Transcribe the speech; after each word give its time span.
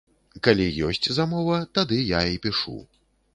Калі 0.45 0.65
ёсць 0.87 1.07
замова, 1.17 1.59
тады 1.79 2.01
я 2.17 2.21
і 2.37 2.41
пішу. 2.47 2.75